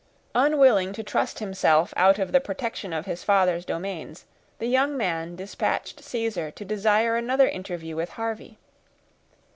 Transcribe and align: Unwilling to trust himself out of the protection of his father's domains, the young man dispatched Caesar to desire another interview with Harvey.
Unwilling 0.33 0.93
to 0.93 1.03
trust 1.03 1.37
himself 1.37 1.93
out 1.95 2.17
of 2.17 2.31
the 2.31 2.39
protection 2.41 2.91
of 2.91 3.05
his 3.05 3.23
father's 3.23 3.63
domains, 3.63 4.25
the 4.57 4.65
young 4.65 4.97
man 4.97 5.35
dispatched 5.35 6.03
Caesar 6.03 6.49
to 6.49 6.65
desire 6.65 7.15
another 7.15 7.47
interview 7.47 7.95
with 7.95 8.09
Harvey. 8.13 8.57